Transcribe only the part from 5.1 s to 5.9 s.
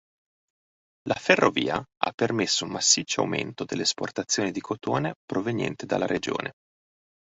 proveniente